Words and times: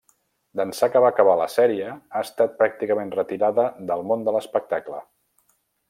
D'ençà 0.59 0.87
que 0.93 1.01
va 1.05 1.11
acabar 1.13 1.35
la 1.41 1.47
sèrie, 1.55 1.91
ha 2.15 2.23
estat 2.29 2.57
pràcticament 2.63 3.15
retirada 3.19 3.67
del 3.93 4.05
món 4.13 4.27
de 4.31 4.35
l'espectacle. 4.39 5.05